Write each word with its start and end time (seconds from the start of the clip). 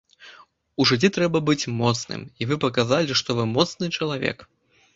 У 0.79 0.87
жыцці 0.91 1.09
трэба 1.17 1.41
быць 1.49 1.69
моцным, 1.83 2.25
і 2.41 2.49
вы 2.51 2.59
паказалі, 2.65 3.19
што 3.23 3.29
вы 3.41 3.47
моцны 3.55 3.93
чалавек. 3.97 4.37